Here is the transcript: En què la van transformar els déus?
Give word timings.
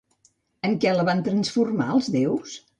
En 0.69 0.73
què 0.85 0.95
la 0.95 1.05
van 1.11 1.23
transformar 1.29 1.93
els 1.99 2.13
déus? 2.19 2.61